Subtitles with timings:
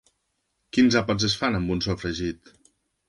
[0.77, 2.51] Quins àpats es fan amb un sofregit?